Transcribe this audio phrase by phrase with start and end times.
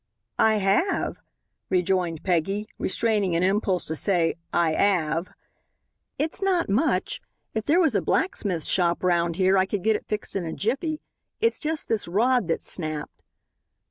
[0.39, 1.19] "I have,"
[1.69, 5.29] rejoined Peggy, restraining an impulse to say "I 'ave."
[6.17, 7.21] "It's not much.
[7.53, 10.53] If there was a blacksmith shop round here I could get it fixed in a
[10.53, 11.01] jiffy.
[11.39, 13.21] It's just this rod that's snapped."